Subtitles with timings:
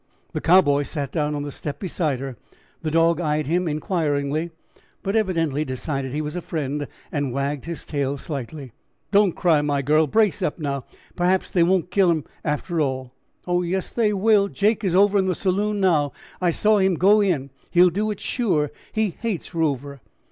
[0.33, 2.35] The Cowboy sat down on the step beside her;
[2.81, 4.49] the dog eyed him inquiringly,
[5.03, 8.71] but evidently decided he was a friend and wagged his tail slightly.
[9.11, 10.85] "Don't cry, my girl; brace up, now;
[11.15, 13.13] perhaps they won't kill him after all."
[13.45, 14.47] "Oh, yes, they will.
[14.47, 17.51] Jake is over in the saloon now; I saw him go in.
[17.69, 20.01] He'll do it sure; he hates Rover."